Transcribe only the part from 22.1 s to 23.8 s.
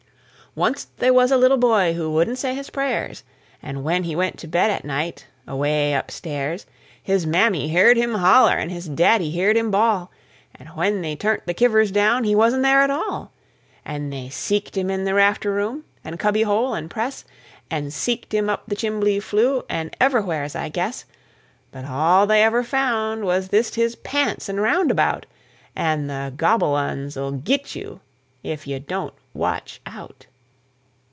they ever found was thist